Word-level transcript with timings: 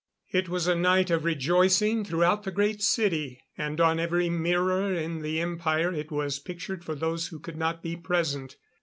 It 0.31 0.49
was 0.49 0.65
a 0.65 0.73
night 0.73 1.11
of 1.11 1.25
rejoicing 1.25 2.03
throughout 2.03 2.41
the 2.41 2.49
Great 2.49 2.81
City; 2.81 3.39
and 3.55 3.79
on 3.79 3.99
every 3.99 4.31
mirror 4.31 4.91
in 4.91 5.21
the 5.21 5.39
Empire 5.39 5.93
it 5.93 6.09
was 6.11 6.39
pictured 6.39 6.83
for 6.83 6.95
those 6.95 7.27
who 7.27 7.37
could 7.39 7.55
not 7.55 7.83
be 7.83 7.95
present. 7.95 8.57